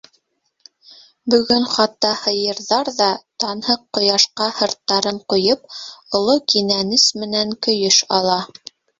Бөгөн 1.33 1.65
хатта 1.73 2.13
һыйырҙар 2.21 2.87
ҙа, 2.95 3.09
танһыҡ 3.43 3.83
ҡояшҡа 3.97 4.47
һырттарын 4.61 5.19
ҡуйып, 5.33 5.69
оло 6.21 6.39
кинәнес 6.55 7.05
менән 7.25 7.53
көйөш 7.67 8.01
ала. 8.21 8.39